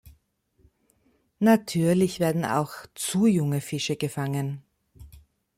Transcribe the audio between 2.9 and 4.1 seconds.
zu junge Fische